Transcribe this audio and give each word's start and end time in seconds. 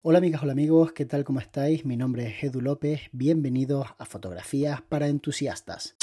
Hola 0.00 0.18
amigas, 0.18 0.44
hola 0.44 0.52
amigos, 0.52 0.92
¿qué 0.92 1.06
tal? 1.06 1.24
¿Cómo 1.24 1.40
estáis? 1.40 1.84
Mi 1.84 1.96
nombre 1.96 2.28
es 2.28 2.44
Edu 2.44 2.60
López, 2.60 3.00
bienvenidos 3.10 3.88
a 3.98 4.04
Fotografías 4.04 4.80
para 4.80 5.08
Entusiastas. 5.08 5.96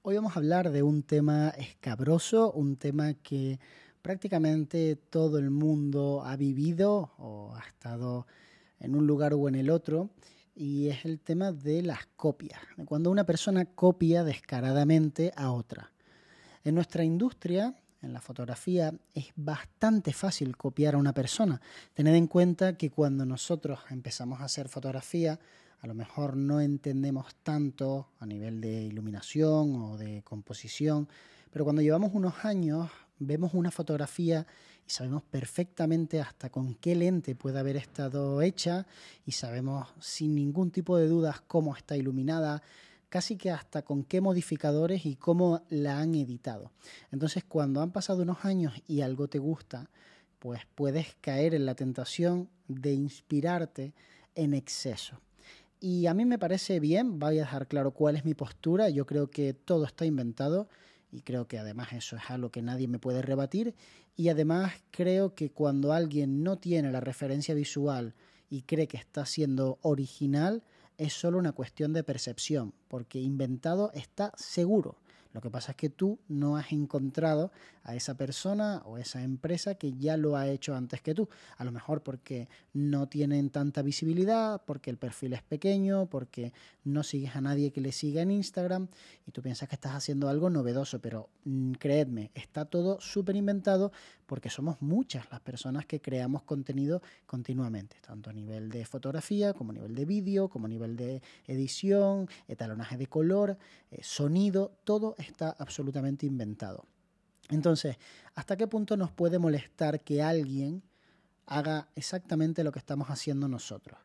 Hoy 0.00 0.14
vamos 0.14 0.34
a 0.34 0.38
hablar 0.38 0.70
de 0.70 0.82
un 0.82 1.02
tema 1.02 1.50
escabroso, 1.50 2.50
un 2.52 2.76
tema 2.76 3.12
que 3.12 3.60
prácticamente 4.00 4.96
todo 4.96 5.38
el 5.38 5.50
mundo 5.50 6.22
ha 6.24 6.34
vivido 6.36 7.10
o 7.18 7.54
ha 7.54 7.60
estado 7.60 8.26
en 8.80 8.94
un 8.96 9.06
lugar 9.06 9.34
o 9.34 9.48
en 9.48 9.54
el 9.56 9.68
otro 9.68 10.08
y 10.56 10.88
es 10.88 11.04
el 11.04 11.20
tema 11.20 11.52
de 11.52 11.82
las 11.82 12.06
copias, 12.16 12.60
cuando 12.86 13.10
una 13.10 13.24
persona 13.24 13.66
copia 13.66 14.24
descaradamente 14.24 15.32
a 15.36 15.52
otra. 15.52 15.92
En 16.64 16.74
nuestra 16.74 17.04
industria, 17.04 17.74
en 18.00 18.14
la 18.14 18.22
fotografía, 18.22 18.92
es 19.14 19.26
bastante 19.36 20.14
fácil 20.14 20.56
copiar 20.56 20.94
a 20.94 20.98
una 20.98 21.12
persona. 21.12 21.60
Tened 21.92 22.14
en 22.14 22.26
cuenta 22.26 22.78
que 22.78 22.90
cuando 22.90 23.26
nosotros 23.26 23.80
empezamos 23.90 24.40
a 24.40 24.44
hacer 24.44 24.68
fotografía, 24.68 25.38
a 25.80 25.86
lo 25.86 25.94
mejor 25.94 26.36
no 26.36 26.60
entendemos 26.60 27.34
tanto 27.42 28.08
a 28.18 28.26
nivel 28.26 28.62
de 28.62 28.84
iluminación 28.84 29.76
o 29.82 29.98
de 29.98 30.22
composición, 30.22 31.06
pero 31.50 31.64
cuando 31.64 31.82
llevamos 31.82 32.14
unos 32.14 32.44
años 32.44 32.90
vemos 33.18 33.52
una 33.52 33.70
fotografía 33.70 34.46
y 34.86 34.90
sabemos 34.90 35.22
perfectamente 35.24 36.20
hasta 36.20 36.50
con 36.50 36.74
qué 36.74 36.94
lente 36.94 37.34
puede 37.34 37.58
haber 37.58 37.76
estado 37.76 38.40
hecha 38.42 38.86
y 39.24 39.32
sabemos 39.32 39.88
sin 40.00 40.34
ningún 40.34 40.70
tipo 40.70 40.96
de 40.96 41.08
dudas 41.08 41.40
cómo 41.46 41.76
está 41.76 41.96
iluminada, 41.96 42.62
casi 43.08 43.36
que 43.36 43.50
hasta 43.50 43.82
con 43.82 44.04
qué 44.04 44.20
modificadores 44.20 45.06
y 45.06 45.16
cómo 45.16 45.62
la 45.68 45.98
han 45.98 46.14
editado. 46.14 46.70
Entonces 47.10 47.44
cuando 47.44 47.80
han 47.80 47.90
pasado 47.90 48.22
unos 48.22 48.44
años 48.44 48.74
y 48.86 49.00
algo 49.00 49.28
te 49.28 49.38
gusta, 49.38 49.90
pues 50.38 50.60
puedes 50.74 51.16
caer 51.20 51.54
en 51.54 51.66
la 51.66 51.74
tentación 51.74 52.48
de 52.68 52.92
inspirarte 52.92 53.92
en 54.34 54.54
exceso. 54.54 55.20
Y 55.80 56.06
a 56.06 56.14
mí 56.14 56.24
me 56.24 56.38
parece 56.38 56.80
bien, 56.80 57.18
voy 57.18 57.38
a 57.38 57.42
dejar 57.42 57.66
claro 57.66 57.90
cuál 57.90 58.16
es 58.16 58.24
mi 58.24 58.34
postura, 58.34 58.88
yo 58.88 59.04
creo 59.04 59.28
que 59.28 59.52
todo 59.52 59.84
está 59.84 60.06
inventado 60.06 60.68
y 61.10 61.22
creo 61.22 61.46
que 61.46 61.58
además 61.58 61.92
eso 61.92 62.16
es 62.16 62.22
algo 62.28 62.50
que 62.50 62.62
nadie 62.62 62.88
me 62.88 62.98
puede 62.98 63.22
rebatir. 63.22 63.74
Y 64.16 64.28
además 64.28 64.72
creo 64.90 65.34
que 65.34 65.50
cuando 65.50 65.92
alguien 65.92 66.42
no 66.42 66.58
tiene 66.58 66.90
la 66.90 67.00
referencia 67.00 67.54
visual 67.54 68.14
y 68.50 68.62
cree 68.62 68.88
que 68.88 68.96
está 68.96 69.26
siendo 69.26 69.78
original 69.82 70.62
es 70.98 71.12
solo 71.12 71.38
una 71.38 71.52
cuestión 71.52 71.92
de 71.92 72.04
percepción 72.04 72.72
porque 72.88 73.20
inventado 73.20 73.90
está 73.92 74.32
seguro 74.36 74.96
lo 75.36 75.42
que 75.42 75.50
pasa 75.50 75.72
es 75.72 75.76
que 75.76 75.90
tú 75.90 76.18
no 76.28 76.56
has 76.56 76.72
encontrado 76.72 77.52
a 77.82 77.94
esa 77.94 78.16
persona 78.16 78.80
o 78.86 78.96
esa 78.96 79.22
empresa 79.22 79.74
que 79.74 79.92
ya 79.92 80.16
lo 80.16 80.34
ha 80.34 80.48
hecho 80.48 80.74
antes 80.74 81.02
que 81.02 81.12
tú. 81.12 81.28
A 81.58 81.64
lo 81.64 81.72
mejor 81.72 82.02
porque 82.02 82.48
no 82.72 83.06
tienen 83.06 83.50
tanta 83.50 83.82
visibilidad, 83.82 84.62
porque 84.64 84.88
el 84.88 84.96
perfil 84.96 85.34
es 85.34 85.42
pequeño, 85.42 86.06
porque 86.06 86.54
no 86.84 87.02
sigues 87.02 87.36
a 87.36 87.42
nadie 87.42 87.70
que 87.70 87.82
le 87.82 87.92
siga 87.92 88.22
en 88.22 88.30
Instagram 88.30 88.88
y 89.26 89.30
tú 89.30 89.42
piensas 89.42 89.68
que 89.68 89.74
estás 89.74 89.94
haciendo 89.94 90.30
algo 90.30 90.48
novedoso, 90.48 91.02
pero 91.02 91.28
mm, 91.44 91.72
creedme, 91.72 92.30
está 92.34 92.64
todo 92.64 92.98
súper 92.98 93.36
inventado 93.36 93.92
porque 94.26 94.50
somos 94.50 94.82
muchas 94.82 95.30
las 95.30 95.40
personas 95.40 95.86
que 95.86 96.00
creamos 96.00 96.42
contenido 96.42 97.00
continuamente, 97.26 97.96
tanto 98.04 98.30
a 98.30 98.32
nivel 98.32 98.68
de 98.68 98.84
fotografía 98.84 99.54
como 99.54 99.70
a 99.70 99.74
nivel 99.74 99.94
de 99.94 100.04
vídeo, 100.04 100.48
como 100.48 100.66
a 100.66 100.68
nivel 100.68 100.96
de 100.96 101.22
edición, 101.46 102.28
etalonaje 102.48 102.96
de 102.96 103.06
color, 103.06 103.56
eh, 103.90 104.00
sonido, 104.02 104.72
todo 104.84 105.14
está 105.18 105.50
absolutamente 105.58 106.26
inventado. 106.26 106.84
Entonces, 107.50 107.96
¿hasta 108.34 108.56
qué 108.56 108.66
punto 108.66 108.96
nos 108.96 109.12
puede 109.12 109.38
molestar 109.38 110.00
que 110.00 110.22
alguien 110.22 110.82
haga 111.46 111.88
exactamente 111.94 112.64
lo 112.64 112.72
que 112.72 112.80
estamos 112.80 113.08
haciendo 113.08 113.46
nosotros? 113.46 113.98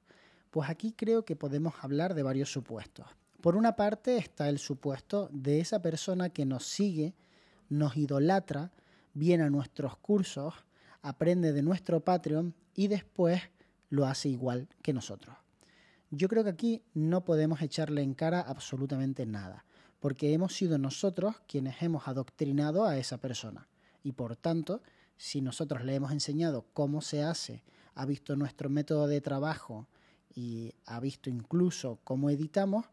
Pues 0.51 0.69
aquí 0.69 0.91
creo 0.91 1.25
que 1.25 1.35
podemos 1.35 1.73
hablar 1.81 2.13
de 2.13 2.23
varios 2.23 2.51
supuestos. 2.51 3.07
Por 3.41 3.55
una 3.55 3.75
parte 3.75 4.17
está 4.17 4.49
el 4.49 4.59
supuesto 4.59 5.29
de 5.31 5.59
esa 5.59 5.81
persona 5.81 6.29
que 6.29 6.45
nos 6.45 6.67
sigue, 6.67 7.15
nos 7.69 7.97
idolatra, 7.97 8.71
viene 9.13 9.43
a 9.43 9.49
nuestros 9.49 9.97
cursos, 9.97 10.53
aprende 11.01 11.53
de 11.53 11.61
nuestro 11.61 11.99
Patreon 11.99 12.55
y 12.73 12.87
después 12.87 13.41
lo 13.89 14.05
hace 14.05 14.29
igual 14.29 14.69
que 14.81 14.93
nosotros. 14.93 15.35
Yo 16.09 16.27
creo 16.27 16.43
que 16.43 16.49
aquí 16.49 16.83
no 16.93 17.23
podemos 17.23 17.61
echarle 17.61 18.01
en 18.01 18.13
cara 18.13 18.41
absolutamente 18.41 19.25
nada 19.25 19.65
porque 20.01 20.33
hemos 20.33 20.55
sido 20.55 20.77
nosotros 20.79 21.35
quienes 21.47 21.81
hemos 21.81 22.07
adoctrinado 22.07 22.85
a 22.85 22.97
esa 22.97 23.19
persona. 23.19 23.69
Y 24.03 24.13
por 24.13 24.35
tanto, 24.35 24.81
si 25.15 25.41
nosotros 25.41 25.85
le 25.85 25.93
hemos 25.93 26.11
enseñado 26.11 26.65
cómo 26.73 27.01
se 27.01 27.23
hace, 27.23 27.63
ha 27.93 28.05
visto 28.07 28.35
nuestro 28.35 28.69
método 28.69 29.05
de 29.07 29.21
trabajo 29.21 29.87
y 30.33 30.73
ha 30.87 30.99
visto 30.99 31.29
incluso 31.29 31.99
cómo 32.03 32.31
editamos, 32.31 32.87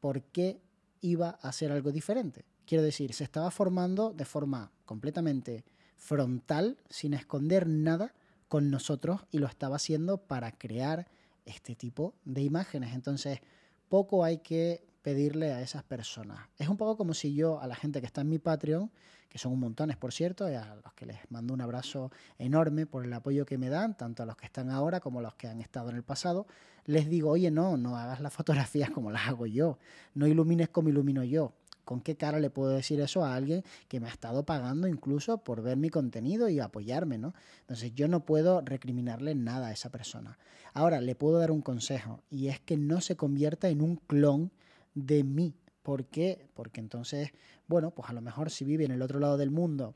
¿por 0.00 0.22
qué 0.22 0.60
iba 1.00 1.30
a 1.42 1.48
hacer 1.48 1.72
algo 1.72 1.90
diferente? 1.90 2.44
Quiero 2.66 2.82
decir, 2.82 3.12
se 3.14 3.24
estaba 3.24 3.50
formando 3.50 4.12
de 4.12 4.24
forma 4.24 4.72
completamente 4.84 5.64
frontal, 5.96 6.76
sin 6.90 7.14
esconder 7.14 7.68
nada 7.68 8.12
con 8.48 8.70
nosotros 8.70 9.22
y 9.30 9.38
lo 9.38 9.46
estaba 9.46 9.76
haciendo 9.76 10.18
para 10.18 10.52
crear 10.52 11.06
este 11.44 11.74
tipo 11.76 12.14
de 12.24 12.42
imágenes. 12.42 12.94
Entonces, 12.94 13.40
poco 13.88 14.24
hay 14.24 14.38
que 14.38 14.84
pedirle 15.02 15.52
a 15.52 15.60
esas 15.62 15.84
personas. 15.84 16.40
Es 16.58 16.68
un 16.68 16.76
poco 16.76 16.96
como 16.96 17.14
si 17.14 17.32
yo 17.32 17.60
a 17.60 17.68
la 17.68 17.76
gente 17.76 18.00
que 18.00 18.06
está 18.06 18.22
en 18.22 18.28
mi 18.28 18.40
Patreon, 18.40 18.90
que 19.28 19.38
son 19.38 19.52
un 19.52 19.60
montones 19.60 19.96
por 19.96 20.12
cierto, 20.12 20.50
y 20.50 20.54
a 20.54 20.74
los 20.82 20.92
que 20.94 21.06
les 21.06 21.18
mando 21.30 21.54
un 21.54 21.60
abrazo 21.60 22.10
enorme 22.38 22.86
por 22.86 23.04
el 23.04 23.12
apoyo 23.12 23.46
que 23.46 23.58
me 23.58 23.68
dan, 23.68 23.96
tanto 23.96 24.24
a 24.24 24.26
los 24.26 24.36
que 24.36 24.46
están 24.46 24.70
ahora 24.70 24.98
como 24.98 25.20
a 25.20 25.22
los 25.22 25.34
que 25.36 25.46
han 25.46 25.60
estado 25.60 25.90
en 25.90 25.96
el 25.96 26.02
pasado, 26.02 26.48
les 26.86 27.08
digo, 27.08 27.30
oye, 27.30 27.52
no, 27.52 27.76
no 27.76 27.96
hagas 27.96 28.20
las 28.20 28.32
fotografías 28.32 28.90
como 28.90 29.12
las 29.12 29.28
hago 29.28 29.46
yo, 29.46 29.78
no 30.14 30.26
ilumines 30.26 30.68
como 30.68 30.88
ilumino 30.88 31.22
yo. 31.22 31.52
¿Con 31.86 32.00
qué 32.00 32.16
cara 32.16 32.40
le 32.40 32.50
puedo 32.50 32.70
decir 32.70 33.00
eso 33.00 33.24
a 33.24 33.36
alguien 33.36 33.62
que 33.86 34.00
me 34.00 34.08
ha 34.08 34.10
estado 34.10 34.44
pagando 34.44 34.88
incluso 34.88 35.38
por 35.38 35.62
ver 35.62 35.76
mi 35.76 35.88
contenido 35.88 36.48
y 36.48 36.58
apoyarme, 36.58 37.16
¿no? 37.16 37.32
Entonces 37.60 37.94
yo 37.94 38.08
no 38.08 38.26
puedo 38.26 38.60
recriminarle 38.60 39.36
nada 39.36 39.68
a 39.68 39.72
esa 39.72 39.88
persona. 39.88 40.36
Ahora, 40.74 41.00
le 41.00 41.14
puedo 41.14 41.38
dar 41.38 41.52
un 41.52 41.62
consejo 41.62 42.24
y 42.28 42.48
es 42.48 42.58
que 42.58 42.76
no 42.76 43.00
se 43.00 43.14
convierta 43.14 43.68
en 43.68 43.82
un 43.82 43.96
clon 43.96 44.50
de 44.96 45.22
mí. 45.22 45.54
¿Por 45.84 46.06
qué? 46.06 46.48
Porque 46.54 46.80
entonces, 46.80 47.30
bueno, 47.68 47.92
pues 47.92 48.10
a 48.10 48.14
lo 48.14 48.20
mejor 48.20 48.50
si 48.50 48.64
vive 48.64 48.84
en 48.84 48.90
el 48.90 49.00
otro 49.00 49.20
lado 49.20 49.36
del 49.36 49.52
mundo 49.52 49.94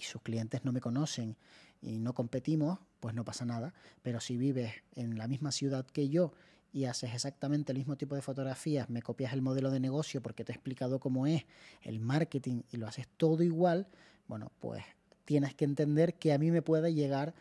y 0.00 0.02
sus 0.02 0.22
clientes 0.22 0.64
no 0.64 0.72
me 0.72 0.80
conocen 0.80 1.36
y 1.80 2.00
no 2.00 2.14
competimos, 2.14 2.80
pues 2.98 3.14
no 3.14 3.24
pasa 3.24 3.44
nada. 3.44 3.74
Pero 4.02 4.18
si 4.18 4.36
vives 4.36 4.72
en 4.96 5.18
la 5.18 5.28
misma 5.28 5.52
ciudad 5.52 5.86
que 5.86 6.08
yo 6.08 6.32
y 6.72 6.84
haces 6.84 7.14
exactamente 7.14 7.72
el 7.72 7.78
mismo 7.78 7.96
tipo 7.96 8.14
de 8.14 8.22
fotografías, 8.22 8.90
me 8.90 9.02
copias 9.02 9.32
el 9.32 9.42
modelo 9.42 9.70
de 9.70 9.80
negocio 9.80 10.22
porque 10.22 10.44
te 10.44 10.52
he 10.52 10.54
explicado 10.54 11.00
cómo 11.00 11.26
es 11.26 11.44
el 11.82 12.00
marketing 12.00 12.62
y 12.70 12.76
lo 12.76 12.86
haces 12.86 13.06
todo 13.16 13.42
igual, 13.42 13.86
bueno, 14.28 14.52
pues 14.60 14.84
tienes 15.24 15.54
que 15.54 15.64
entender 15.64 16.14
que 16.14 16.32
a 16.32 16.38
mí 16.38 16.50
me 16.50 16.62
puede 16.62 16.94
llegar, 16.94 17.34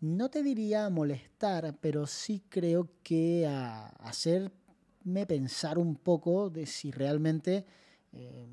no 0.00 0.30
te 0.30 0.42
diría 0.42 0.86
a 0.86 0.90
molestar, 0.90 1.76
pero 1.80 2.06
sí 2.06 2.42
creo 2.48 2.88
que 3.02 3.46
a 3.46 3.88
hacer 3.98 4.52
me 5.04 5.24
pensar 5.24 5.78
un 5.78 5.94
poco 5.94 6.50
de 6.50 6.66
si 6.66 6.90
realmente 6.90 7.64
eh, 8.12 8.46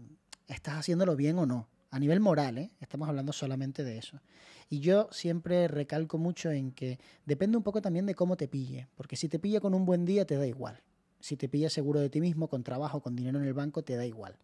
estás 0.47 0.75
haciéndolo 0.75 1.15
bien 1.15 1.39
o 1.39 1.45
no. 1.45 1.67
A 1.93 1.99
nivel 1.99 2.19
moral, 2.19 2.57
¿eh? 2.57 2.71
estamos 2.79 3.07
hablando 3.07 3.31
solamente 3.33 3.83
de 3.83 3.99
eso. 3.99 4.19
Y 4.67 4.79
yo 4.79 5.09
siempre 5.11 5.67
recalco 5.67 6.17
mucho 6.17 6.49
en 6.49 6.71
que 6.71 6.97
depende 7.27 7.55
un 7.55 7.61
poco 7.61 7.83
también 7.83 8.07
de 8.07 8.15
cómo 8.15 8.35
te 8.35 8.47
pille, 8.47 8.87
porque 8.95 9.15
si 9.15 9.29
te 9.29 9.37
pilla 9.37 9.59
con 9.59 9.75
un 9.75 9.85
buen 9.85 10.03
día 10.03 10.25
te 10.25 10.35
da 10.35 10.47
igual. 10.47 10.81
Si 11.23 11.37
te 11.37 11.47
pilla 11.47 11.69
seguro 11.69 12.01
de 12.01 12.09
ti 12.09 12.19
mismo, 12.19 12.49
con 12.49 12.63
trabajo, 12.63 12.99
con 12.99 13.15
dinero 13.15 13.39
en 13.39 13.45
el 13.45 13.53
banco, 13.53 13.81
te 13.81 13.95
da 13.95 14.05
igual. 14.05 14.35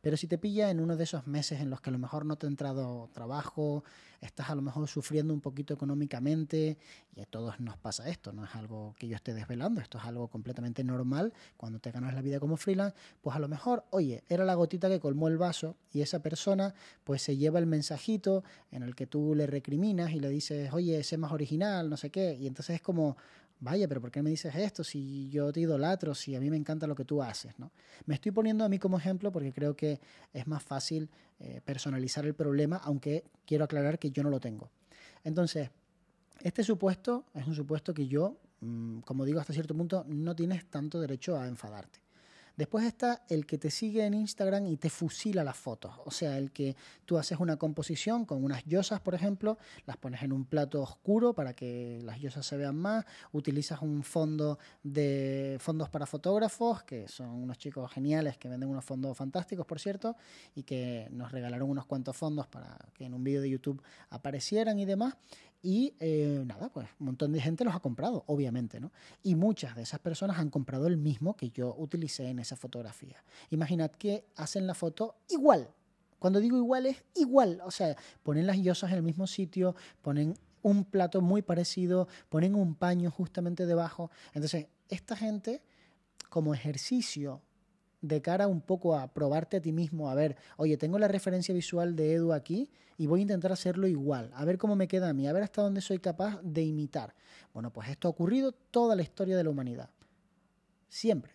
Pero 0.00 0.16
si 0.16 0.28
te 0.28 0.38
pilla 0.38 0.70
en 0.70 0.78
uno 0.78 0.96
de 0.96 1.02
esos 1.02 1.26
meses 1.26 1.60
en 1.60 1.68
los 1.68 1.80
que 1.80 1.90
a 1.90 1.92
lo 1.92 1.98
mejor 1.98 2.24
no 2.24 2.36
te 2.36 2.46
ha 2.46 2.48
entrado 2.48 3.10
trabajo, 3.12 3.82
estás 4.20 4.48
a 4.48 4.54
lo 4.54 4.62
mejor 4.62 4.86
sufriendo 4.86 5.34
un 5.34 5.40
poquito 5.40 5.74
económicamente, 5.74 6.78
y 7.16 7.20
a 7.20 7.26
todos 7.26 7.58
nos 7.58 7.76
pasa 7.76 8.08
esto, 8.08 8.32
no 8.32 8.44
es 8.44 8.54
algo 8.54 8.94
que 9.00 9.08
yo 9.08 9.16
esté 9.16 9.34
desvelando, 9.34 9.80
esto 9.80 9.98
es 9.98 10.04
algo 10.04 10.28
completamente 10.28 10.84
normal 10.84 11.32
cuando 11.56 11.80
te 11.80 11.90
ganas 11.90 12.14
la 12.14 12.22
vida 12.22 12.38
como 12.38 12.56
freelance, 12.56 12.96
pues 13.20 13.34
a 13.34 13.40
lo 13.40 13.48
mejor, 13.48 13.82
oye, 13.90 14.22
era 14.28 14.44
la 14.44 14.54
gotita 14.54 14.88
que 14.88 15.00
colmó 15.00 15.26
el 15.26 15.38
vaso 15.38 15.74
y 15.92 16.02
esa 16.02 16.22
persona 16.22 16.72
pues 17.02 17.20
se 17.20 17.36
lleva 17.36 17.58
el 17.58 17.66
mensajito 17.66 18.44
en 18.70 18.84
el 18.84 18.94
que 18.94 19.08
tú 19.08 19.34
le 19.34 19.48
recriminas 19.48 20.12
y 20.12 20.20
le 20.20 20.28
dices, 20.28 20.72
oye, 20.72 21.02
sé 21.02 21.18
más 21.18 21.32
original, 21.32 21.90
no 21.90 21.96
sé 21.96 22.10
qué, 22.10 22.36
y 22.36 22.46
entonces 22.46 22.76
es 22.76 22.82
como, 22.82 23.16
vaya, 23.60 23.88
pero 23.88 24.00
¿por 24.00 24.10
qué 24.10 24.22
me 24.22 24.30
dices 24.30 24.54
esto 24.54 24.84
si 24.84 25.28
yo 25.28 25.52
te 25.52 25.60
idolatro, 25.60 26.14
si 26.14 26.34
a 26.34 26.40
mí 26.40 26.50
me 26.50 26.56
encanta 26.56 26.86
lo 26.86 26.94
que 26.94 27.04
tú 27.04 27.22
haces? 27.22 27.58
¿no? 27.58 27.70
Me 28.06 28.14
estoy 28.14 28.32
poniendo 28.32 28.64
a 28.64 28.68
mí 28.68 28.78
como 28.78 28.98
ejemplo 28.98 29.32
porque 29.32 29.52
creo 29.52 29.76
que 29.76 30.00
es 30.32 30.46
más 30.46 30.62
fácil 30.62 31.08
eh, 31.40 31.60
personalizar 31.64 32.24
el 32.26 32.34
problema, 32.34 32.76
aunque 32.78 33.24
quiero 33.46 33.64
aclarar 33.64 33.98
que 33.98 34.10
yo 34.10 34.22
no 34.22 34.30
lo 34.30 34.40
tengo. 34.40 34.70
Entonces, 35.24 35.70
este 36.40 36.62
supuesto 36.62 37.24
es 37.34 37.46
un 37.46 37.54
supuesto 37.54 37.92
que 37.92 38.06
yo, 38.06 38.36
mm, 38.60 39.00
como 39.00 39.24
digo 39.24 39.40
hasta 39.40 39.52
cierto 39.52 39.74
punto, 39.74 40.04
no 40.08 40.34
tienes 40.36 40.66
tanto 40.66 41.00
derecho 41.00 41.36
a 41.38 41.46
enfadarte. 41.46 42.00
Después 42.58 42.84
está 42.84 43.22
el 43.28 43.46
que 43.46 43.56
te 43.56 43.70
sigue 43.70 44.04
en 44.04 44.14
Instagram 44.14 44.66
y 44.66 44.76
te 44.78 44.90
fusila 44.90 45.44
las 45.44 45.56
fotos. 45.56 45.92
O 46.04 46.10
sea, 46.10 46.36
el 46.36 46.50
que 46.50 46.74
tú 47.04 47.16
haces 47.16 47.38
una 47.38 47.56
composición 47.56 48.24
con 48.24 48.42
unas 48.42 48.64
yosas, 48.64 49.00
por 49.00 49.14
ejemplo, 49.14 49.58
las 49.86 49.96
pones 49.96 50.24
en 50.24 50.32
un 50.32 50.44
plato 50.44 50.82
oscuro 50.82 51.34
para 51.34 51.54
que 51.54 52.00
las 52.02 52.18
yosas 52.18 52.44
se 52.44 52.56
vean 52.56 52.74
más, 52.74 53.04
utilizas 53.30 53.80
un 53.80 54.02
fondo 54.02 54.58
de 54.82 55.56
fondos 55.60 55.88
para 55.88 56.04
fotógrafos, 56.04 56.82
que 56.82 57.06
son 57.06 57.28
unos 57.28 57.58
chicos 57.58 57.92
geniales 57.92 58.36
que 58.38 58.48
venden 58.48 58.68
unos 58.68 58.84
fondos 58.84 59.16
fantásticos, 59.16 59.64
por 59.64 59.78
cierto, 59.78 60.16
y 60.56 60.64
que 60.64 61.06
nos 61.12 61.30
regalaron 61.30 61.70
unos 61.70 61.86
cuantos 61.86 62.16
fondos 62.16 62.48
para 62.48 62.76
que 62.92 63.04
en 63.04 63.14
un 63.14 63.22
vídeo 63.22 63.40
de 63.40 63.50
YouTube 63.50 63.80
aparecieran 64.10 64.80
y 64.80 64.84
demás. 64.84 65.14
Y 65.60 65.94
eh, 65.98 66.42
nada, 66.46 66.68
pues 66.68 66.88
un 67.00 67.06
montón 67.06 67.32
de 67.32 67.40
gente 67.40 67.64
los 67.64 67.74
ha 67.74 67.80
comprado, 67.80 68.24
obviamente, 68.26 68.78
¿no? 68.78 68.92
Y 69.22 69.34
muchas 69.34 69.74
de 69.74 69.82
esas 69.82 69.98
personas 69.98 70.38
han 70.38 70.50
comprado 70.50 70.86
el 70.86 70.96
mismo 70.96 71.36
que 71.36 71.50
yo 71.50 71.74
utilicé 71.76 72.28
en 72.28 72.38
esa 72.38 72.56
fotografía. 72.56 73.22
Imaginad 73.50 73.90
que 73.90 74.24
hacen 74.36 74.66
la 74.66 74.74
foto 74.74 75.16
igual. 75.28 75.68
Cuando 76.18 76.40
digo 76.40 76.56
igual 76.56 76.86
es 76.86 77.02
igual. 77.14 77.60
O 77.64 77.70
sea, 77.70 77.96
ponen 78.22 78.46
las 78.46 78.58
yosas 78.58 78.90
en 78.92 78.98
el 78.98 79.02
mismo 79.02 79.26
sitio, 79.26 79.74
ponen 80.02 80.34
un 80.62 80.84
plato 80.84 81.20
muy 81.20 81.42
parecido, 81.42 82.08
ponen 82.28 82.54
un 82.54 82.74
paño 82.74 83.10
justamente 83.10 83.66
debajo. 83.66 84.10
Entonces, 84.34 84.66
esta 84.88 85.16
gente, 85.16 85.62
como 86.28 86.54
ejercicio 86.54 87.42
de 88.00 88.22
cara 88.22 88.46
un 88.46 88.60
poco 88.60 88.96
a 88.96 89.12
probarte 89.12 89.56
a 89.56 89.60
ti 89.60 89.72
mismo, 89.72 90.08
a 90.08 90.14
ver, 90.14 90.36
oye, 90.56 90.76
tengo 90.76 90.98
la 90.98 91.08
referencia 91.08 91.54
visual 91.54 91.96
de 91.96 92.14
Edu 92.14 92.32
aquí 92.32 92.70
y 92.96 93.06
voy 93.06 93.20
a 93.20 93.22
intentar 93.22 93.52
hacerlo 93.52 93.86
igual, 93.86 94.30
a 94.34 94.44
ver 94.44 94.58
cómo 94.58 94.76
me 94.76 94.88
queda 94.88 95.08
a 95.08 95.12
mí, 95.12 95.26
a 95.26 95.32
ver 95.32 95.42
hasta 95.42 95.62
dónde 95.62 95.80
soy 95.80 95.98
capaz 95.98 96.40
de 96.42 96.62
imitar. 96.62 97.14
Bueno, 97.52 97.72
pues 97.72 97.88
esto 97.88 98.08
ha 98.08 98.10
ocurrido 98.10 98.52
toda 98.52 98.94
la 98.94 99.02
historia 99.02 99.36
de 99.36 99.44
la 99.44 99.50
humanidad. 99.50 99.90
Siempre. 100.88 101.32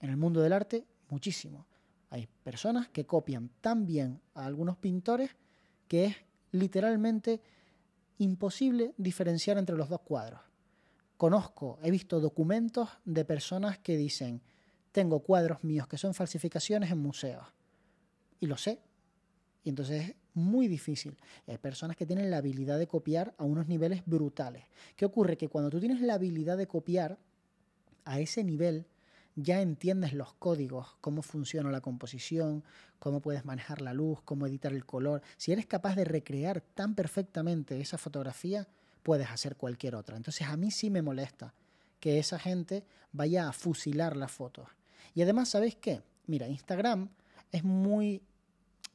En 0.00 0.10
el 0.10 0.16
mundo 0.16 0.40
del 0.40 0.54
arte, 0.54 0.86
muchísimo. 1.10 1.66
Hay 2.08 2.26
personas 2.42 2.88
que 2.88 3.06
copian 3.06 3.50
tan 3.60 3.86
bien 3.86 4.20
a 4.34 4.46
algunos 4.46 4.76
pintores 4.78 5.30
que 5.86 6.06
es 6.06 6.16
literalmente 6.52 7.40
imposible 8.18 8.94
diferenciar 8.96 9.58
entre 9.58 9.76
los 9.76 9.88
dos 9.88 10.00
cuadros. 10.00 10.40
Conozco, 11.16 11.78
he 11.82 11.90
visto 11.90 12.20
documentos 12.20 12.88
de 13.04 13.24
personas 13.24 13.78
que 13.78 13.96
dicen, 13.96 14.40
tengo 14.92 15.20
cuadros 15.20 15.62
míos 15.64 15.86
que 15.86 15.98
son 15.98 16.14
falsificaciones 16.14 16.90
en 16.90 16.98
museos. 16.98 17.46
Y 18.40 18.46
lo 18.46 18.56
sé. 18.56 18.80
Y 19.62 19.68
entonces 19.68 20.10
es 20.10 20.16
muy 20.34 20.68
difícil. 20.68 21.16
hay 21.46 21.58
personas 21.58 21.96
que 21.96 22.06
tienen 22.06 22.30
la 22.30 22.38
habilidad 22.38 22.78
de 22.78 22.86
copiar 22.86 23.34
a 23.38 23.44
unos 23.44 23.68
niveles 23.68 24.02
brutales. 24.06 24.64
¿Qué 24.96 25.04
ocurre? 25.04 25.36
Que 25.36 25.48
cuando 25.48 25.70
tú 25.70 25.80
tienes 25.80 26.00
la 26.00 26.14
habilidad 26.14 26.56
de 26.56 26.66
copiar 26.66 27.18
a 28.04 28.20
ese 28.20 28.42
nivel, 28.44 28.86
ya 29.36 29.60
entiendes 29.60 30.12
los 30.12 30.34
códigos, 30.34 30.96
cómo 31.00 31.22
funciona 31.22 31.70
la 31.70 31.80
composición, 31.80 32.64
cómo 32.98 33.20
puedes 33.20 33.44
manejar 33.44 33.80
la 33.80 33.94
luz, 33.94 34.20
cómo 34.22 34.46
editar 34.46 34.72
el 34.72 34.86
color. 34.86 35.22
Si 35.36 35.52
eres 35.52 35.66
capaz 35.66 35.94
de 35.94 36.04
recrear 36.04 36.60
tan 36.60 36.94
perfectamente 36.94 37.80
esa 37.80 37.98
fotografía, 37.98 38.68
puedes 39.02 39.30
hacer 39.30 39.56
cualquier 39.56 39.94
otra. 39.94 40.16
Entonces 40.16 40.46
a 40.46 40.56
mí 40.56 40.70
sí 40.70 40.90
me 40.90 41.02
molesta 41.02 41.54
que 42.00 42.18
esa 42.18 42.38
gente 42.38 42.84
vaya 43.12 43.48
a 43.48 43.52
fusilar 43.52 44.16
las 44.16 44.32
fotos. 44.32 44.68
Y 45.14 45.22
además, 45.22 45.48
¿sabéis 45.48 45.76
qué? 45.76 46.02
Mira, 46.26 46.48
Instagram 46.48 47.08
es 47.52 47.64
muy 47.64 48.22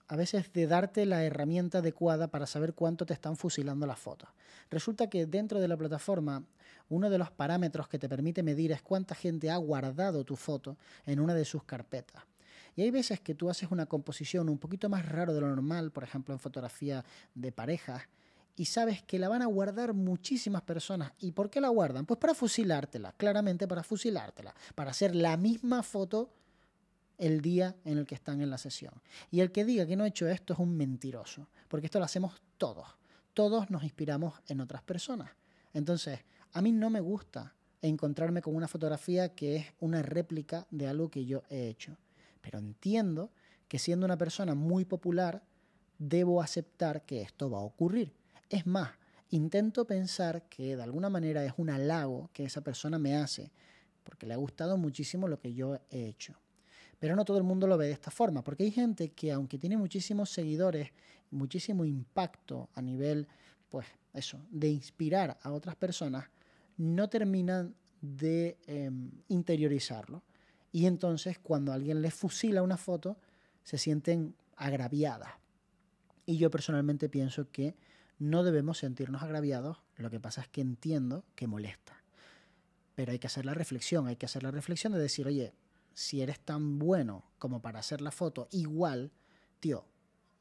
a 0.07 0.15
veces 0.15 0.53
de 0.53 0.67
darte 0.67 1.05
la 1.05 1.23
herramienta 1.23 1.79
adecuada 1.79 2.27
para 2.27 2.45
saber 2.45 2.73
cuánto 2.73 3.05
te 3.05 3.13
están 3.13 3.37
fusilando 3.37 3.87
las 3.87 3.99
fotos. 3.99 4.29
Resulta 4.69 5.09
que 5.09 5.25
dentro 5.25 5.59
de 5.59 5.67
la 5.67 5.77
plataforma 5.77 6.43
uno 6.89 7.09
de 7.09 7.17
los 7.17 7.31
parámetros 7.31 7.87
que 7.87 7.97
te 7.97 8.07
permite 8.07 8.43
medir 8.43 8.71
es 8.71 8.81
cuánta 8.81 9.15
gente 9.15 9.49
ha 9.49 9.57
guardado 9.57 10.23
tu 10.23 10.35
foto 10.35 10.77
en 11.05 11.19
una 11.19 11.33
de 11.33 11.45
sus 11.45 11.63
carpetas. 11.63 12.23
Y 12.75 12.81
hay 12.81 12.91
veces 12.91 13.19
que 13.21 13.33
tú 13.33 13.49
haces 13.49 13.71
una 13.71 13.85
composición 13.85 14.49
un 14.49 14.57
poquito 14.57 14.89
más 14.89 15.07
raro 15.07 15.33
de 15.33 15.41
lo 15.41 15.47
normal, 15.47 15.91
por 15.91 16.03
ejemplo 16.03 16.33
en 16.33 16.39
fotografía 16.39 17.03
de 17.33 17.51
parejas, 17.51 18.03
y 18.55 18.65
sabes 18.65 19.01
que 19.03 19.19
la 19.19 19.27
van 19.27 19.41
a 19.41 19.47
guardar 19.47 19.93
muchísimas 19.93 20.61
personas. 20.61 21.11
¿Y 21.19 21.31
por 21.31 21.49
qué 21.49 21.59
la 21.59 21.69
guardan? 21.69 22.05
Pues 22.05 22.19
para 22.19 22.33
fusilártela, 22.33 23.11
claramente 23.13 23.67
para 23.67 23.83
fusilártela, 23.83 24.55
para 24.75 24.91
hacer 24.91 25.13
la 25.13 25.35
misma 25.35 25.83
foto 25.83 26.29
el 27.17 27.41
día 27.41 27.75
en 27.83 27.97
el 27.97 28.05
que 28.05 28.15
están 28.15 28.41
en 28.41 28.49
la 28.49 28.57
sesión. 28.57 28.93
Y 29.29 29.41
el 29.41 29.51
que 29.51 29.65
diga 29.65 29.85
que 29.85 29.95
no 29.95 30.03
ha 30.03 30.07
hecho 30.07 30.27
esto 30.27 30.53
es 30.53 30.59
un 30.59 30.75
mentiroso, 30.75 31.47
porque 31.67 31.87
esto 31.87 31.99
lo 31.99 32.05
hacemos 32.05 32.41
todos. 32.57 32.87
Todos 33.33 33.69
nos 33.69 33.83
inspiramos 33.83 34.35
en 34.47 34.61
otras 34.61 34.81
personas. 34.81 35.31
Entonces, 35.73 36.19
a 36.53 36.61
mí 36.61 36.71
no 36.71 36.89
me 36.89 37.01
gusta 37.01 37.53
encontrarme 37.81 38.41
con 38.41 38.55
una 38.55 38.69
fotografía 38.69 39.35
que 39.35 39.57
es 39.57 39.65
una 39.81 40.01
réplica 40.01 40.65
de 40.71 40.87
algo 40.87 41.09
que 41.09 41.25
yo 41.25 41.43
he 41.49 41.67
hecho. 41.67 41.97
Pero 42.41 42.59
entiendo 42.59 43.31
que 43.67 43.79
siendo 43.79 44.05
una 44.05 44.17
persona 44.17 44.55
muy 44.55 44.85
popular, 44.85 45.43
debo 45.97 46.41
aceptar 46.41 47.05
que 47.05 47.21
esto 47.21 47.49
va 47.49 47.57
a 47.57 47.61
ocurrir 47.61 48.13
es 48.49 48.65
más, 48.65 48.91
intento 49.29 49.85
pensar 49.85 50.43
que 50.49 50.75
de 50.75 50.83
alguna 50.83 51.09
manera 51.09 51.43
es 51.45 51.53
un 51.57 51.69
halago 51.69 52.29
que 52.33 52.45
esa 52.45 52.61
persona 52.61 52.99
me 52.99 53.15
hace, 53.15 53.51
porque 54.03 54.25
le 54.25 54.33
ha 54.33 54.37
gustado 54.37 54.77
muchísimo 54.77 55.27
lo 55.27 55.39
que 55.39 55.53
yo 55.53 55.79
he 55.89 56.05
hecho. 56.05 56.35
Pero 56.99 57.15
no 57.15 57.25
todo 57.25 57.37
el 57.37 57.43
mundo 57.43 57.67
lo 57.67 57.77
ve 57.77 57.87
de 57.87 57.93
esta 57.93 58.11
forma, 58.11 58.43
porque 58.43 58.63
hay 58.63 58.71
gente 58.71 59.09
que 59.09 59.31
aunque 59.31 59.57
tiene 59.57 59.77
muchísimos 59.77 60.29
seguidores, 60.29 60.91
muchísimo 61.31 61.85
impacto 61.85 62.69
a 62.73 62.81
nivel, 62.81 63.27
pues 63.69 63.87
eso, 64.13 64.39
de 64.49 64.69
inspirar 64.69 65.37
a 65.41 65.51
otras 65.51 65.75
personas, 65.75 66.29
no 66.77 67.09
terminan 67.09 67.75
de 68.01 68.57
em, 68.67 69.11
interiorizarlo. 69.27 70.23
Y 70.71 70.85
entonces 70.85 71.39
cuando 71.39 71.73
alguien 71.73 72.01
les 72.01 72.13
fusila 72.13 72.61
una 72.61 72.77
foto, 72.77 73.17
se 73.63 73.77
sienten 73.77 74.35
agraviadas. 74.55 75.31
Y 76.25 76.37
yo 76.37 76.49
personalmente 76.49 77.09
pienso 77.09 77.49
que 77.51 77.75
no 78.19 78.43
debemos 78.43 78.77
sentirnos 78.79 79.23
agraviados, 79.23 79.77
lo 79.97 80.09
que 80.09 80.19
pasa 80.19 80.41
es 80.41 80.47
que 80.47 80.61
entiendo 80.61 81.25
que 81.35 81.47
molesta. 81.47 82.03
Pero 82.95 83.11
hay 83.11 83.19
que 83.19 83.27
hacer 83.27 83.45
la 83.45 83.53
reflexión, 83.53 84.07
hay 84.07 84.15
que 84.15 84.25
hacer 84.25 84.43
la 84.43 84.51
reflexión 84.51 84.93
de 84.93 84.99
decir, 84.99 85.27
oye, 85.27 85.53
si 85.93 86.21
eres 86.21 86.39
tan 86.39 86.79
bueno 86.79 87.25
como 87.39 87.61
para 87.61 87.79
hacer 87.79 88.01
la 88.01 88.11
foto 88.11 88.47
igual, 88.51 89.11
tío, 89.59 89.85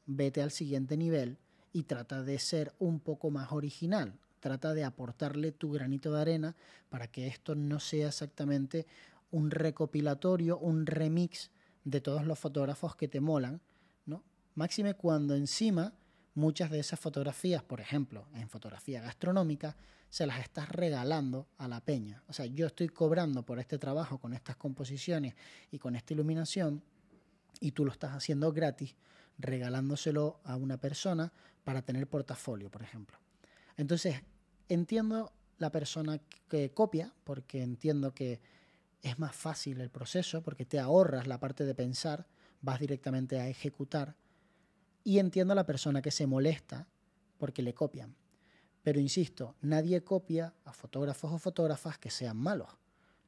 vete 0.05 0.41
al 0.41 0.51
siguiente 0.51 0.97
nivel 0.97 1.37
y 1.73 1.83
trata 1.83 2.23
de 2.23 2.39
ser 2.39 2.73
un 2.79 2.99
poco 2.99 3.31
más 3.31 3.51
original. 3.51 4.17
Trata 4.39 4.73
de 4.73 4.83
aportarle 4.83 5.51
tu 5.51 5.71
granito 5.71 6.13
de 6.13 6.21
arena 6.21 6.55
para 6.89 7.07
que 7.07 7.27
esto 7.27 7.55
no 7.55 7.79
sea 7.79 8.09
exactamente 8.09 8.85
un 9.31 9.51
recopilatorio, 9.51 10.57
un 10.57 10.85
remix 10.85 11.51
de 11.83 11.99
todos 11.99 12.25
los 12.25 12.39
fotógrafos 12.39 12.95
que 12.95 13.07
te 13.07 13.19
molan, 13.19 13.61
¿no? 14.05 14.23
Máxime 14.53 14.93
cuando 14.93 15.35
encima 15.35 15.93
muchas 16.35 16.69
de 16.69 16.79
esas 16.79 16.99
fotografías, 16.99 17.63
por 17.63 17.81
ejemplo, 17.81 18.27
en 18.35 18.49
fotografía 18.49 19.01
gastronómica, 19.01 19.75
se 20.09 20.27
las 20.27 20.39
estás 20.39 20.69
regalando 20.69 21.47
a 21.57 21.67
la 21.67 21.81
peña. 21.81 22.23
O 22.27 22.33
sea, 22.33 22.45
yo 22.45 22.67
estoy 22.67 22.89
cobrando 22.89 23.43
por 23.43 23.59
este 23.59 23.77
trabajo 23.77 24.19
con 24.19 24.33
estas 24.33 24.55
composiciones 24.55 25.35
y 25.71 25.79
con 25.79 25.95
esta 25.95 26.13
iluminación 26.13 26.83
y 27.59 27.71
tú 27.71 27.85
lo 27.85 27.91
estás 27.91 28.11
haciendo 28.11 28.51
gratis, 28.51 28.95
regalándoselo 29.37 30.39
a 30.43 30.55
una 30.55 30.77
persona 30.77 31.31
para 31.63 31.81
tener 31.81 32.07
portafolio, 32.07 32.69
por 32.69 32.83
ejemplo. 32.83 33.17
Entonces, 33.77 34.21
entiendo 34.69 35.33
la 35.57 35.71
persona 35.71 36.19
que 36.47 36.71
copia, 36.71 37.13
porque 37.23 37.63
entiendo 37.63 38.13
que 38.13 38.39
es 39.01 39.19
más 39.19 39.35
fácil 39.35 39.81
el 39.81 39.89
proceso, 39.89 40.41
porque 40.41 40.65
te 40.65 40.79
ahorras 40.79 41.27
la 41.27 41.39
parte 41.39 41.65
de 41.65 41.75
pensar, 41.75 42.27
vas 42.61 42.79
directamente 42.79 43.39
a 43.39 43.47
ejecutar 43.47 44.15
y 45.05 45.19
entiendo 45.19 45.53
a 45.53 45.55
la 45.55 45.65
persona 45.65 46.01
que 46.01 46.11
se 46.11 46.27
molesta 46.27 46.89
porque 47.37 47.61
le 47.61 47.73
copian. 47.73 48.15
Pero 48.83 48.99
insisto, 48.99 49.55
nadie 49.61 50.03
copia 50.03 50.53
a 50.65 50.73
fotógrafos 50.73 51.31
o 51.31 51.37
fotógrafas 51.37 51.97
que 51.97 52.09
sean 52.09 52.35
malos. 52.35 52.69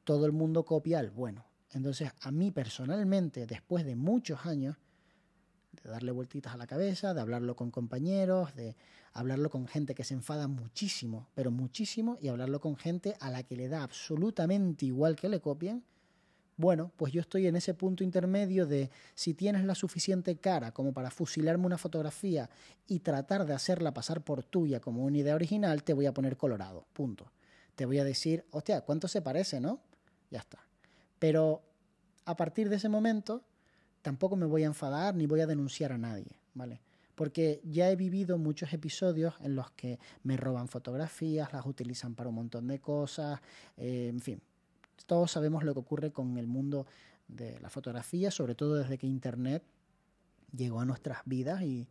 Todo 0.04 0.26
el 0.26 0.32
mundo 0.32 0.64
copia 0.64 0.98
al 0.98 1.10
bueno. 1.10 1.46
Entonces, 1.70 2.10
a 2.20 2.32
mí 2.32 2.50
personalmente, 2.50 3.46
después 3.46 3.84
de 3.84 3.94
muchos 3.94 4.44
años, 4.44 4.76
de 5.82 5.88
darle 5.88 6.10
vueltitas 6.10 6.52
a 6.52 6.56
la 6.56 6.66
cabeza, 6.66 7.14
de 7.14 7.20
hablarlo 7.20 7.54
con 7.54 7.70
compañeros, 7.70 8.54
de 8.56 8.74
hablarlo 9.12 9.48
con 9.48 9.68
gente 9.68 9.94
que 9.94 10.04
se 10.04 10.14
enfada 10.14 10.48
muchísimo, 10.48 11.28
pero 11.34 11.52
muchísimo, 11.52 12.18
y 12.20 12.28
hablarlo 12.28 12.60
con 12.60 12.76
gente 12.76 13.16
a 13.20 13.30
la 13.30 13.44
que 13.44 13.56
le 13.56 13.68
da 13.68 13.84
absolutamente 13.84 14.86
igual 14.86 15.14
que 15.14 15.28
le 15.28 15.40
copien, 15.40 15.84
bueno, 16.58 16.90
pues 16.96 17.12
yo 17.12 17.20
estoy 17.20 17.46
en 17.46 17.54
ese 17.54 17.72
punto 17.72 18.02
intermedio 18.02 18.66
de 18.66 18.90
si 19.14 19.32
tienes 19.32 19.64
la 19.64 19.76
suficiente 19.76 20.36
cara 20.38 20.72
como 20.72 20.92
para 20.92 21.08
fusilarme 21.08 21.66
una 21.66 21.78
fotografía 21.78 22.50
y 22.88 22.98
tratar 22.98 23.46
de 23.46 23.54
hacerla 23.54 23.94
pasar 23.94 24.22
por 24.22 24.42
tuya 24.42 24.80
como 24.80 25.04
una 25.04 25.18
idea 25.18 25.36
original, 25.36 25.84
te 25.84 25.94
voy 25.94 26.06
a 26.06 26.12
poner 26.12 26.36
colorado, 26.36 26.84
punto. 26.92 27.30
Te 27.76 27.86
voy 27.86 28.00
a 28.00 28.04
decir, 28.04 28.44
hostia, 28.50 28.80
¿cuánto 28.80 29.06
se 29.06 29.22
parece, 29.22 29.60
no? 29.60 29.80
Ya 30.32 30.40
está. 30.40 30.58
Pero 31.20 31.62
a 32.24 32.36
partir 32.36 32.68
de 32.68 32.76
ese 32.76 32.88
momento, 32.88 33.44
tampoco 34.02 34.34
me 34.34 34.46
voy 34.46 34.64
a 34.64 34.66
enfadar 34.66 35.14
ni 35.14 35.26
voy 35.26 35.40
a 35.40 35.46
denunciar 35.46 35.92
a 35.92 35.98
nadie, 35.98 36.40
¿vale? 36.54 36.80
Porque 37.14 37.60
ya 37.62 37.88
he 37.88 37.94
vivido 37.94 38.36
muchos 38.36 38.72
episodios 38.72 39.34
en 39.42 39.54
los 39.54 39.70
que 39.70 40.00
me 40.24 40.36
roban 40.36 40.66
fotografías, 40.66 41.52
las 41.52 41.66
utilizan 41.66 42.16
para 42.16 42.30
un 42.30 42.34
montón 42.34 42.66
de 42.66 42.80
cosas, 42.80 43.40
eh, 43.76 44.08
en 44.08 44.20
fin, 44.20 44.42
todos 45.06 45.30
sabemos 45.30 45.64
lo 45.64 45.74
que 45.74 45.80
ocurre 45.80 46.12
con 46.12 46.38
el 46.38 46.46
mundo 46.46 46.86
de 47.28 47.58
la 47.60 47.70
fotografía, 47.70 48.30
sobre 48.30 48.54
todo 48.54 48.74
desde 48.76 48.98
que 48.98 49.06
Internet 49.06 49.62
llegó 50.54 50.80
a 50.80 50.84
nuestras 50.84 51.20
vidas 51.24 51.62
y, 51.62 51.88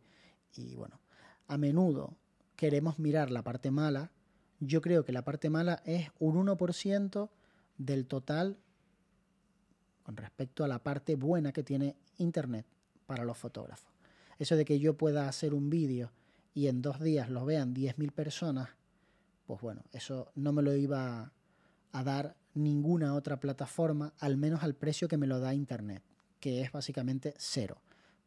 y 0.54 0.74
bueno, 0.74 1.00
a 1.46 1.56
menudo 1.56 2.16
queremos 2.56 2.98
mirar 2.98 3.30
la 3.30 3.42
parte 3.42 3.70
mala. 3.70 4.10
Yo 4.60 4.80
creo 4.80 5.04
que 5.04 5.12
la 5.12 5.22
parte 5.22 5.50
mala 5.50 5.82
es 5.84 6.10
un 6.18 6.44
1% 6.46 7.30
del 7.78 8.06
total 8.06 8.56
con 10.02 10.16
respecto 10.16 10.64
a 10.64 10.68
la 10.68 10.82
parte 10.82 11.14
buena 11.14 11.52
que 11.52 11.62
tiene 11.62 11.94
Internet 12.16 12.66
para 13.06 13.24
los 13.24 13.38
fotógrafos. 13.38 13.92
Eso 14.38 14.56
de 14.56 14.64
que 14.64 14.78
yo 14.78 14.96
pueda 14.96 15.28
hacer 15.28 15.54
un 15.54 15.70
vídeo 15.70 16.10
y 16.54 16.66
en 16.66 16.82
dos 16.82 17.00
días 17.00 17.30
lo 17.30 17.44
vean 17.44 17.74
10.000 17.74 18.12
personas, 18.12 18.70
pues 19.46 19.60
bueno, 19.60 19.82
eso 19.92 20.30
no 20.34 20.52
me 20.52 20.62
lo 20.62 20.74
iba 20.74 21.32
a 21.92 22.04
dar 22.04 22.36
ninguna 22.58 23.14
otra 23.14 23.40
plataforma, 23.40 24.12
al 24.18 24.36
menos 24.36 24.62
al 24.62 24.74
precio 24.74 25.08
que 25.08 25.16
me 25.16 25.26
lo 25.26 25.40
da 25.40 25.54
Internet, 25.54 26.02
que 26.40 26.62
es 26.62 26.72
básicamente 26.72 27.34
cero. 27.38 27.80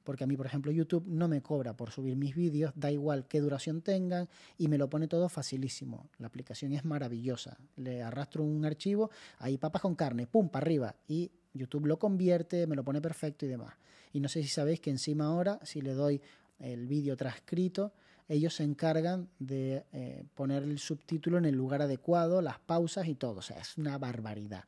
Porque 0.04 0.24
a 0.24 0.28
mí, 0.28 0.36
por 0.36 0.46
ejemplo, 0.46 0.72
YouTube 0.72 1.06
no 1.08 1.28
me 1.28 1.42
cobra 1.42 1.78
por 1.78 1.92
subir 1.92 2.16
mis 2.16 2.36
vídeos, 2.36 2.74
da 2.76 2.92
igual 2.92 3.28
qué 3.28 3.40
duración 3.40 3.82
tengan 3.82 4.28
y 4.58 4.68
me 4.68 4.78
lo 4.78 4.90
pone 4.90 5.08
todo 5.08 5.30
facilísimo. 5.30 6.10
La 6.18 6.28
aplicación 6.28 6.74
es 6.74 6.86
maravillosa. 6.86 7.58
Le 7.76 8.02
arrastro 8.02 8.44
un 8.44 8.66
archivo, 8.66 9.12
ahí 9.38 9.58
papas 9.58 9.84
con 9.84 9.96
carne, 9.96 10.26
pum, 10.26 10.50
para 10.50 10.64
arriba. 10.64 10.96
Y 11.08 11.32
YouTube 11.54 11.86
lo 11.86 12.00
convierte, 12.00 12.66
me 12.66 12.76
lo 12.76 12.84
pone 12.84 13.00
perfecto 13.00 13.46
y 13.46 13.50
demás. 13.50 13.76
Y 14.12 14.20
no 14.20 14.28
sé 14.28 14.42
si 14.42 14.50
sabéis 14.50 14.80
que 14.80 14.90
encima 14.90 15.26
ahora, 15.26 15.60
si 15.64 15.82
le 15.82 15.94
doy 15.94 16.22
el 16.60 16.88
vídeo 16.88 17.16
transcrito, 17.16 17.94
ellos 18.32 18.56
se 18.56 18.64
encargan 18.64 19.28
de 19.40 19.84
eh, 19.92 20.24
poner 20.36 20.64
el 20.64 20.80
subtítulo 20.80 21.38
en 21.38 21.44
el 21.44 21.56
lugar 21.56 21.82
adecuado, 21.82 22.42
las 22.42 22.60
pausas 22.60 23.10
y 23.10 23.16
todo. 23.16 23.40
O 23.40 23.42
sea, 23.42 23.60
es 23.60 23.78
una 23.78 23.98
barbaridad. 23.98 24.64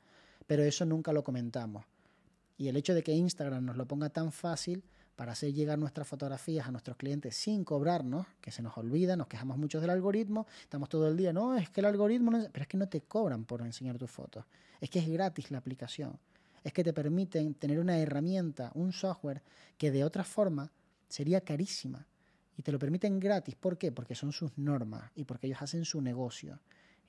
Pero 0.46 0.64
eso 0.64 0.84
nunca 0.84 1.14
lo 1.14 1.24
comentamos. 1.24 1.86
Y 2.58 2.68
el 2.68 2.76
hecho 2.76 2.94
de 2.94 3.04
que 3.04 3.14
Instagram 3.14 3.64
nos 3.64 3.78
lo 3.78 3.88
ponga 3.88 4.10
tan 4.10 4.34
fácil 4.34 4.84
para 5.16 5.32
hacer 5.32 5.54
llegar 5.54 5.80
nuestras 5.80 6.06
fotografías 6.06 6.68
a 6.68 6.72
nuestros 6.72 6.98
clientes 6.98 7.38
sin 7.38 7.64
cobrarnos, 7.64 8.28
que 8.42 8.52
se 8.52 8.62
nos 8.62 8.78
olvida, 8.78 9.16
nos 9.16 9.28
quejamos 9.28 9.58
mucho 9.58 9.80
del 9.80 9.92
algoritmo, 9.92 10.46
estamos 10.62 10.90
todo 10.90 11.08
el 11.08 11.16
día, 11.16 11.32
no, 11.32 11.56
es 11.56 11.70
que 11.70 11.80
el 11.80 11.86
algoritmo, 11.86 12.32
no... 12.32 12.46
pero 12.52 12.64
es 12.64 12.68
que 12.68 12.78
no 12.78 12.90
te 12.90 13.02
cobran 13.02 13.46
por 13.46 13.62
enseñar 13.62 13.98
tus 13.98 14.12
fotos, 14.12 14.44
es 14.82 14.90
que 14.90 15.00
es 15.00 15.08
gratis 15.08 15.52
la 15.52 15.60
aplicación, 15.60 16.18
es 16.64 16.74
que 16.74 16.84
te 16.84 16.94
permiten 16.94 17.54
tener 17.54 17.80
una 17.80 17.98
herramienta, 18.00 18.72
un 18.74 18.92
software 18.92 19.44
que 19.78 19.92
de 19.92 20.04
otra 20.04 20.24
forma 20.24 20.72
sería 21.08 21.42
carísima 21.42 22.08
y 22.58 22.62
te 22.62 22.72
lo 22.72 22.80
permiten 22.80 23.20
gratis. 23.20 23.56
¿Por 23.56 23.78
qué? 23.78 23.92
Porque 23.92 24.16
son 24.16 24.32
sus 24.32 24.58
normas 24.58 25.12
y 25.16 25.24
porque 25.24 25.48
ellos 25.48 25.62
hacen 25.62 25.86
su 25.86 26.02
negocio. 26.02 26.60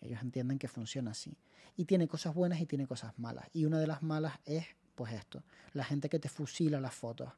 Ellos 0.00 0.20
entienden 0.22 0.58
que 0.58 0.68
funciona 0.68 1.12
así. 1.12 1.36
Y 1.76 1.84
tiene 1.86 2.06
cosas 2.06 2.34
buenas 2.34 2.60
y 2.60 2.66
tiene 2.66 2.86
cosas 2.86 3.18
malas. 3.18 3.46
Y 3.52 3.64
una 3.64 3.78
de 3.78 3.86
las 3.86 4.02
malas 4.02 4.38
es, 4.44 4.66
pues 4.94 5.12
esto, 5.12 5.42
la 5.72 5.84
gente 5.84 6.08
que 6.08 6.18
te 6.18 6.28
fusila 6.28 6.80
las 6.80 6.94
fotos. 6.94 7.30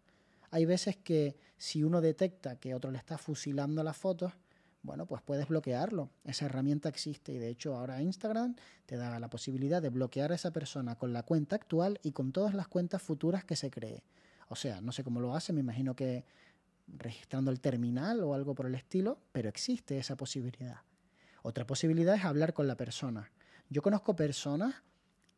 Hay 0.51 0.65
veces 0.65 0.97
que 0.97 1.37
si 1.57 1.83
uno 1.83 2.01
detecta 2.01 2.57
que 2.57 2.75
otro 2.75 2.91
le 2.91 2.99
está 2.99 3.19
fusilando 3.19 3.83
las 3.83 3.97
fotos, 3.97 4.33
bueno, 4.83 5.07
pues 5.07 5.21
puedes 5.23 5.49
bloquearlo. 5.49 6.11
Esa 6.25 6.47
herramienta 6.47 6.89
existe 6.89 7.33
y 7.33 7.39
de 7.39 7.49
hecho 7.49 7.77
ahora 7.77 8.01
Instagram 8.03 8.55
te 8.87 8.97
da 8.97 9.19
la 9.19 9.29
posibilidad 9.29 9.83
de 9.83 9.91
bloquear 9.91 10.31
a 10.31 10.37
esa 10.37 10.53
persona 10.53 10.95
con 10.95 11.13
la 11.13 11.25
cuenta 11.25 11.57
actual 11.57 11.99
y 12.03 12.13
con 12.13 12.31
todas 12.31 12.55
las 12.55 12.69
cuentas 12.69 13.03
futuras 13.03 13.45
que 13.45 13.57
se 13.57 13.71
cree. 13.71 14.05
O 14.49 14.55
sea, 14.55 14.81
no 14.81 14.93
sé 14.93 15.03
cómo 15.03 15.21
lo 15.21 15.35
hace, 15.35 15.53
me 15.53 15.61
imagino 15.61 15.97
que 15.97 16.25
registrando 16.87 17.51
el 17.51 17.61
terminal 17.61 18.23
o 18.23 18.35
algo 18.35 18.55
por 18.55 18.67
el 18.67 18.75
estilo, 18.75 19.19
pero 19.33 19.49
existe 19.49 19.99
esa 19.99 20.17
posibilidad. 20.17 20.81
Otra 21.43 21.67
posibilidad 21.67 22.15
es 22.15 22.25
hablar 22.25 22.53
con 22.55 22.67
la 22.67 22.77
persona. 22.77 23.31
Yo 23.69 23.83
conozco 23.83 24.17
personas 24.17 24.75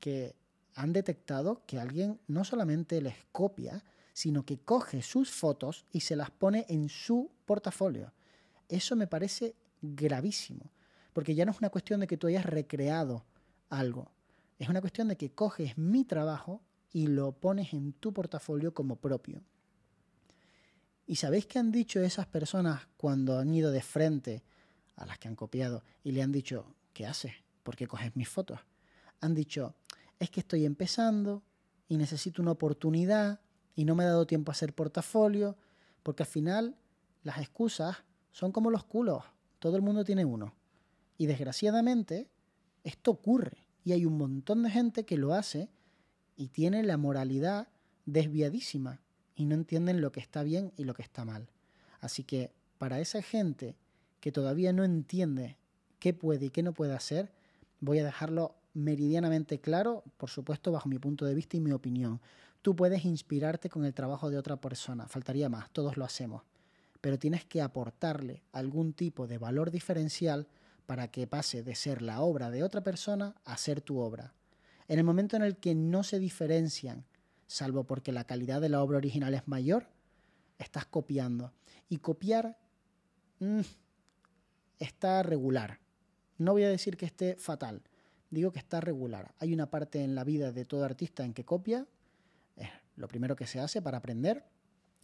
que 0.01 0.35
han 0.75 0.93
detectado 0.93 1.63
que 1.67 1.79
alguien 1.79 2.21
no 2.29 2.45
solamente 2.45 3.01
les 3.01 3.17
copia, 3.33 3.83
sino 4.13 4.45
que 4.45 4.59
coge 4.59 5.03
sus 5.03 5.31
fotos 5.31 5.87
y 5.93 6.01
se 6.01 6.17
las 6.17 6.31
pone 6.31 6.67
en 6.69 6.89
su 6.89 7.31
portafolio. 7.47 8.13
Eso 8.69 8.97
me 8.97 9.07
parece 9.07 9.55
gravísimo, 9.81 10.71
porque 11.13 11.35
ya 11.35 11.45
no 11.45 11.53
es 11.53 11.59
una 11.59 11.71
cuestión 11.71 12.01
de 12.01 12.07
que 12.07 12.17
tú 12.17 12.27
hayas 12.27 12.45
recreado 12.45 13.25
algo, 13.71 14.11
es 14.59 14.69
una 14.69 14.81
cuestión 14.81 15.09
de 15.09 15.17
que 15.17 15.31
coges 15.31 15.79
mi 15.79 16.05
trabajo 16.05 16.61
y 16.93 17.07
lo 17.07 17.33
pones 17.33 17.73
en 17.73 17.93
tu 17.93 18.13
portafolio 18.13 18.75
como 18.75 18.97
propio. 18.97 19.43
¿Y 21.11 21.17
sabéis 21.17 21.47
qué 21.47 21.59
han 21.59 21.73
dicho 21.73 22.01
esas 22.01 22.27
personas 22.27 22.87
cuando 22.99 23.39
han 23.39 23.55
ido 23.55 23.71
de 23.71 23.81
frente 23.81 24.43
a 24.95 25.07
las 25.07 25.19
que 25.19 25.27
han 25.27 25.37
copiado 25.37 25.83
y 26.05 26.13
le 26.13 26.21
han 26.23 26.33
dicho, 26.33 26.75
¿qué 26.93 27.07
haces? 27.07 27.33
¿Por 27.63 27.77
qué 27.77 27.87
coges 27.87 28.15
mis 28.15 28.29
fotos? 28.29 28.61
Han 29.23 29.35
dicho, 29.35 29.75
es 30.19 30.29
que 30.29 30.41
estoy 30.41 30.67
empezando 30.67 31.43
y 31.89 31.97
necesito 31.97 32.43
una 32.43 32.51
oportunidad 32.51 33.41
y 33.75 33.87
no 33.87 33.95
me 33.95 34.05
ha 34.05 34.09
dado 34.09 34.27
tiempo 34.27 34.51
a 34.51 34.53
hacer 34.53 34.75
portafolio, 34.75 35.57
porque 36.03 36.25
al 36.25 36.29
final 36.29 36.77
las 37.23 37.39
excusas 37.39 37.97
son 38.31 38.53
como 38.53 38.71
los 38.71 38.85
culos, 38.85 39.25
todo 39.61 39.77
el 39.77 39.83
mundo 39.83 40.05
tiene 40.05 40.27
uno. 40.27 40.57
Y 41.17 41.25
desgraciadamente 41.25 42.29
esto 42.85 43.13
ocurre 43.13 43.67
y 43.83 43.93
hay 43.93 44.05
un 44.05 44.19
montón 44.19 44.63
de 44.63 44.69
gente 44.69 45.07
que 45.07 45.17
lo 45.17 45.33
hace 45.33 45.71
y 46.37 46.49
tiene 46.49 46.83
la 46.83 46.99
moralidad 46.99 47.69
desviadísima 48.05 49.01
y 49.39 49.47
no 49.47 49.55
entienden 49.55 50.01
lo 50.03 50.11
que 50.11 50.21
está 50.21 50.43
bien 50.43 50.73
y 50.77 50.85
lo 50.85 50.95
que 50.95 51.03
está 51.03 51.25
mal. 51.25 51.49
Así 52.01 52.25
que 52.25 52.51
para 52.77 52.99
esa 52.99 53.23
gente 53.23 53.77
que 54.21 54.33
todavía 54.33 54.73
no 54.73 54.83
entiende 54.85 55.57
qué 56.01 56.13
puede 56.13 56.47
y 56.47 56.51
qué 56.51 56.65
no 56.65 56.73
puede 56.73 56.93
hacer, 56.93 57.31
voy 57.81 58.01
a 58.01 58.05
dejarlo 58.05 58.57
meridianamente 58.75 59.61
claro, 59.61 60.03
por 60.17 60.29
supuesto 60.29 60.73
bajo 60.73 60.89
mi 60.89 60.99
punto 60.99 61.25
de 61.25 61.35
vista 61.35 61.57
y 61.57 61.61
mi 61.61 61.71
opinión. 61.71 62.21
Tú 62.63 62.75
puedes 62.75 63.05
inspirarte 63.05 63.71
con 63.71 63.85
el 63.85 63.95
trabajo 63.95 64.29
de 64.29 64.39
otra 64.39 64.57
persona, 64.57 65.07
faltaría 65.07 65.49
más, 65.49 65.71
todos 65.71 65.97
lo 65.97 66.05
hacemos, 66.05 66.43
pero 67.01 67.17
tienes 67.17 67.45
que 67.45 67.63
aportarle 67.63 68.43
algún 68.51 68.93
tipo 68.93 69.29
de 69.29 69.39
valor 69.39 69.71
diferencial 69.71 70.49
para 70.87 71.09
que 71.13 71.29
pase 71.29 71.63
de 71.63 71.77
ser 71.77 72.03
la 72.03 72.23
obra 72.23 72.51
de 72.51 72.65
otra 72.65 72.83
persona 72.83 73.37
a 73.45 73.57
ser 73.57 73.81
tu 73.83 74.01
obra. 74.01 74.35
En 74.89 74.99
el 74.99 75.05
momento 75.05 75.37
en 75.37 75.43
el 75.43 75.57
que 75.59 75.77
no 75.77 76.03
se 76.03 76.19
diferencian 76.19 77.05
salvo 77.49 77.85
porque 77.85 78.13
la 78.13 78.25
calidad 78.25 78.61
de 78.61 78.69
la 78.69 78.81
obra 78.81 78.99
original 78.99 79.35
es 79.35 79.49
mayor, 79.49 79.89
estás 80.59 80.87
copiando. 80.87 81.53
Y 81.89 81.99
copiar 81.99 82.57
mm, 83.41 83.63
está 84.79 85.25
regular. 85.25 85.81
No 86.37 86.53
voy 86.53 86.63
a 86.63 86.69
decir 86.69 86.97
que 86.97 87.07
esté 87.07 87.35
fatal, 87.35 87.83
digo 88.31 88.53
que 88.53 88.61
está 88.61 88.81
regular. 88.81 89.35
Hay 89.41 89.53
una 89.53 89.71
parte 89.71 90.05
en 90.05 90.15
la 90.15 90.23
vida 90.23 90.53
de 90.53 90.65
todo 90.65 90.85
artista 90.85 91.25
en 91.25 91.35
que 91.35 91.45
copia, 91.45 91.87
es 92.57 92.69
lo 92.97 93.09
primero 93.09 93.35
que 93.35 93.47
se 93.47 93.59
hace 93.59 93.83
para 93.83 93.99
aprender, 93.99 94.45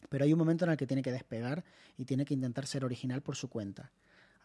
pero 0.09 0.25
hay 0.25 0.33
un 0.33 0.39
momento 0.39 0.65
en 0.65 0.71
el 0.71 0.77
que 0.77 0.87
tiene 0.87 1.03
que 1.03 1.11
despegar 1.11 1.65
y 1.97 2.05
tiene 2.05 2.25
que 2.25 2.35
intentar 2.35 2.67
ser 2.67 2.85
original 2.85 3.23
por 3.23 3.37
su 3.37 3.49
cuenta. 3.49 3.91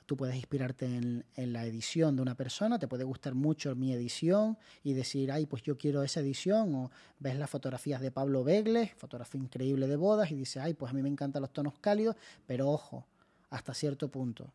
Tú 0.09 0.17
puedes 0.17 0.37
inspirarte 0.37 0.87
en, 0.87 1.23
la 1.53 1.65
edición 1.65 2.15
de 2.15 2.23
una 2.23 2.33
persona, 2.33 2.79
te 2.79 2.87
puede 2.87 3.03
gustar 3.03 3.35
mucho 3.35 3.75
mi 3.75 3.93
edición 3.93 4.57
y 4.83 4.93
decir, 4.93 5.31
ay, 5.31 5.45
pues 5.45 5.61
yo 5.61 5.77
quiero 5.77 6.01
esa 6.01 6.21
edición, 6.21 6.73
o 6.73 6.91
ves 7.19 7.37
las 7.37 7.47
fotografías 7.47 8.01
de 8.01 8.09
Pablo 8.09 8.43
Begles, 8.43 8.91
fotografía 8.97 9.39
increíble 9.39 9.85
de 9.85 9.95
bodas, 9.97 10.31
y 10.31 10.35
dices, 10.35 10.63
ay, 10.63 10.73
pues 10.73 10.89
a 10.89 10.95
mí 10.95 11.03
me 11.03 11.09
encantan 11.09 11.43
los 11.43 11.53
tonos 11.53 11.77
cálidos, 11.77 12.15
pero 12.47 12.71
ojo, 12.71 13.05
hasta 13.51 13.75
cierto 13.75 14.09
punto. 14.09 14.51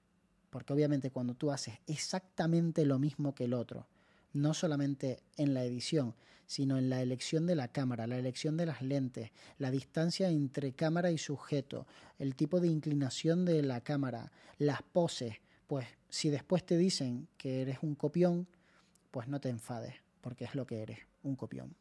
Porque 0.50 0.73
obviamente 0.73 1.12
cuando 1.12 1.34
tú 1.34 1.52
haces 1.52 1.78
exactamente 1.87 2.84
lo 2.84 2.99
mismo 2.99 3.32
que 3.32 3.44
el 3.44 3.54
otro, 3.54 3.87
no 4.32 4.54
solamente 4.54 5.23
en 5.37 5.54
la 5.54 5.62
edición, 5.62 6.16
sino 6.46 6.78
en 6.78 6.90
la 6.90 7.02
elección 7.02 7.46
de 7.46 7.54
la 7.54 7.68
cámara, 7.68 8.06
la 8.06 8.18
elección 8.18 8.56
de 8.56 8.66
las 8.66 8.82
lentes, 8.82 9.30
la 9.58 9.70
distancia 9.70 10.28
entre 10.28 10.72
cámara 10.72 11.10
y 11.10 11.18
sujeto, 11.18 11.86
el 12.18 12.34
tipo 12.34 12.60
de 12.60 12.68
inclinación 12.68 13.44
de 13.44 13.62
la 13.62 13.80
cámara, 13.80 14.32
las 14.58 14.82
poses, 14.82 15.36
pues 15.66 15.86
si 16.08 16.30
después 16.30 16.64
te 16.64 16.76
dicen 16.76 17.28
que 17.36 17.62
eres 17.62 17.78
un 17.82 17.94
copión, 17.94 18.46
pues 19.10 19.28
no 19.28 19.40
te 19.40 19.48
enfades, 19.48 19.94
porque 20.20 20.44
es 20.44 20.54
lo 20.54 20.66
que 20.66 20.82
eres, 20.82 20.98
un 21.22 21.36
copión. 21.36 21.74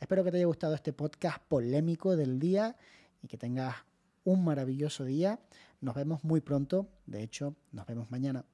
Espero 0.00 0.24
que 0.24 0.30
te 0.30 0.38
haya 0.38 0.46
gustado 0.46 0.74
este 0.74 0.92
podcast 0.92 1.42
polémico 1.48 2.16
del 2.16 2.38
día 2.38 2.76
y 3.22 3.28
que 3.28 3.36
tengas 3.36 3.76
un 4.24 4.44
maravilloso 4.44 5.04
día. 5.04 5.38
Nos 5.80 5.94
vemos 5.94 6.24
muy 6.24 6.40
pronto, 6.40 6.88
de 7.06 7.22
hecho, 7.22 7.54
nos 7.72 7.86
vemos 7.86 8.10
mañana. 8.10 8.44